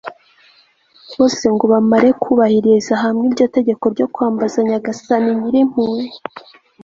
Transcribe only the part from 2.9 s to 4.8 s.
hamwe iryo tegeko ryo kwambaza